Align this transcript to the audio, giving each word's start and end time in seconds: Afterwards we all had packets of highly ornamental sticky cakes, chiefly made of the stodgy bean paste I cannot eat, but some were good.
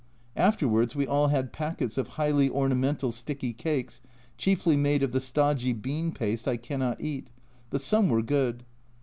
Afterwards 0.35 0.95
we 0.95 1.05
all 1.05 1.27
had 1.27 1.53
packets 1.53 1.95
of 1.95 2.07
highly 2.17 2.49
ornamental 2.49 3.11
sticky 3.11 3.53
cakes, 3.53 4.01
chiefly 4.35 4.75
made 4.75 5.03
of 5.03 5.11
the 5.11 5.21
stodgy 5.21 5.73
bean 5.73 6.11
paste 6.11 6.47
I 6.47 6.57
cannot 6.57 6.99
eat, 6.99 7.27
but 7.69 7.81
some 7.81 8.09
were 8.09 8.23
good. 8.23 8.63